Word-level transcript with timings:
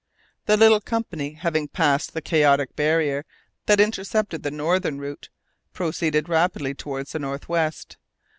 The 0.47 0.57
little 0.57 0.81
company, 0.81 1.33
having 1.33 1.67
passed 1.67 2.15
the 2.15 2.23
chaotic 2.23 2.75
barrier 2.75 3.23
that 3.67 3.79
intercepted 3.79 4.41
the 4.41 4.49
northern 4.49 4.97
route, 4.97 5.29
proceeded 5.73 6.27
rapidly 6.27 6.73
towards 6.73 7.11
the 7.11 7.19
north 7.19 7.47
west. 7.47 7.97